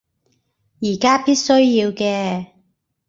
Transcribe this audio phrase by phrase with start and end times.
[0.79, 2.47] 而家必須要嘅